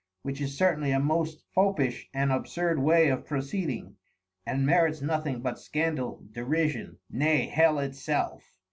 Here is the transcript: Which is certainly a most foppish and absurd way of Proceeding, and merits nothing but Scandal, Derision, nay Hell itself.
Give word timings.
Which 0.23 0.41
is 0.41 0.57
certainly 0.57 0.89
a 0.89 0.99
most 0.99 1.43
foppish 1.53 2.09
and 2.11 2.31
absurd 2.31 2.79
way 2.79 3.09
of 3.09 3.23
Proceeding, 3.23 3.97
and 4.47 4.65
merits 4.65 4.99
nothing 4.99 5.41
but 5.43 5.59
Scandal, 5.59 6.25
Derision, 6.31 6.97
nay 7.11 7.45
Hell 7.45 7.77
itself. 7.77 8.51